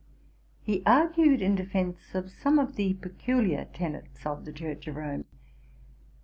[0.63, 5.25] He argued in defence of some of the peculiar tenets of the Church of Rome.